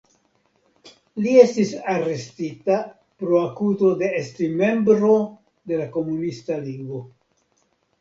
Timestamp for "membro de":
4.65-5.83